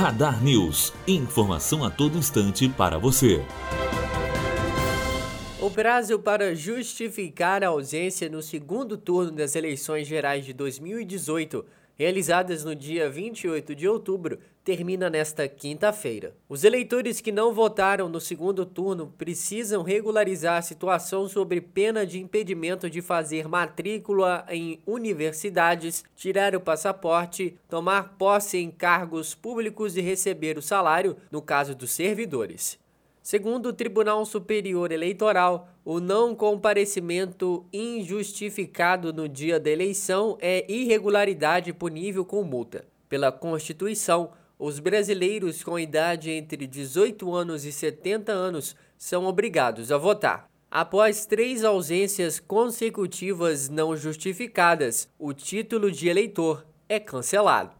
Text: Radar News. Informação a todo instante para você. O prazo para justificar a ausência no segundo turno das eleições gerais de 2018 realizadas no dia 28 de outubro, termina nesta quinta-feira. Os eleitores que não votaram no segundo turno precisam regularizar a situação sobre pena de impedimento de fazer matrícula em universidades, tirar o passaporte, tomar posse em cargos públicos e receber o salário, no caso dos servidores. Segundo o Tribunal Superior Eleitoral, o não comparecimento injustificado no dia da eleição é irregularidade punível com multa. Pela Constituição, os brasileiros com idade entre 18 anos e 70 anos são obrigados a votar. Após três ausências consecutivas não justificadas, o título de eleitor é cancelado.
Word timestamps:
Radar 0.00 0.42
News. 0.42 0.94
Informação 1.06 1.84
a 1.84 1.90
todo 1.90 2.16
instante 2.16 2.66
para 2.70 2.96
você. 2.96 3.44
O 5.60 5.70
prazo 5.70 6.18
para 6.18 6.54
justificar 6.54 7.62
a 7.62 7.68
ausência 7.68 8.26
no 8.30 8.40
segundo 8.40 8.96
turno 8.96 9.30
das 9.30 9.54
eleições 9.54 10.08
gerais 10.08 10.46
de 10.46 10.54
2018 10.54 11.66
realizadas 12.00 12.64
no 12.64 12.74
dia 12.74 13.10
28 13.10 13.74
de 13.74 13.86
outubro, 13.86 14.38
termina 14.64 15.10
nesta 15.10 15.46
quinta-feira. 15.46 16.34
Os 16.48 16.64
eleitores 16.64 17.20
que 17.20 17.30
não 17.30 17.52
votaram 17.52 18.08
no 18.08 18.18
segundo 18.18 18.64
turno 18.64 19.12
precisam 19.18 19.82
regularizar 19.82 20.56
a 20.56 20.62
situação 20.62 21.28
sobre 21.28 21.60
pena 21.60 22.06
de 22.06 22.18
impedimento 22.18 22.88
de 22.88 23.02
fazer 23.02 23.46
matrícula 23.46 24.46
em 24.48 24.80
universidades, 24.86 26.02
tirar 26.16 26.56
o 26.56 26.60
passaporte, 26.60 27.54
tomar 27.68 28.14
posse 28.16 28.56
em 28.56 28.70
cargos 28.70 29.34
públicos 29.34 29.94
e 29.94 30.00
receber 30.00 30.56
o 30.56 30.62
salário, 30.62 31.18
no 31.30 31.42
caso 31.42 31.74
dos 31.74 31.90
servidores. 31.90 32.78
Segundo 33.22 33.66
o 33.66 33.72
Tribunal 33.72 34.24
Superior 34.24 34.90
Eleitoral, 34.90 35.68
o 35.84 36.00
não 36.00 36.34
comparecimento 36.34 37.66
injustificado 37.70 39.12
no 39.12 39.28
dia 39.28 39.60
da 39.60 39.70
eleição 39.70 40.38
é 40.40 40.64
irregularidade 40.72 41.72
punível 41.72 42.24
com 42.24 42.42
multa. 42.42 42.86
Pela 43.10 43.30
Constituição, 43.30 44.30
os 44.58 44.78
brasileiros 44.78 45.62
com 45.62 45.78
idade 45.78 46.30
entre 46.30 46.66
18 46.66 47.34
anos 47.34 47.64
e 47.64 47.72
70 47.72 48.32
anos 48.32 48.74
são 48.96 49.26
obrigados 49.26 49.92
a 49.92 49.98
votar. 49.98 50.48
Após 50.70 51.26
três 51.26 51.62
ausências 51.64 52.40
consecutivas 52.40 53.68
não 53.68 53.96
justificadas, 53.96 55.08
o 55.18 55.34
título 55.34 55.90
de 55.90 56.08
eleitor 56.08 56.64
é 56.88 56.98
cancelado. 56.98 57.79